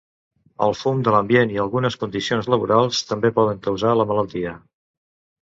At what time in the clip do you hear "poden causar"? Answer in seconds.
3.37-3.95